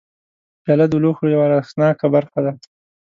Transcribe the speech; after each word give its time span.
پیاله 0.63 0.85
د 0.89 0.93
لوښو 1.03 1.25
یوه 1.33 1.43
ارزښتناکه 1.47 2.05
برخه 2.15 2.39
ده. 2.45 2.51